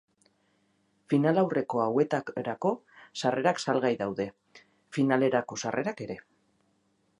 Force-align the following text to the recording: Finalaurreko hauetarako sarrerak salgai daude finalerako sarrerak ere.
Finalaurreko 1.13 1.81
hauetarako 1.83 2.71
sarrerak 3.23 3.63
salgai 3.67 3.93
daude 4.01 4.27
finalerako 4.99 5.63
sarrerak 5.67 6.05
ere. 6.07 6.17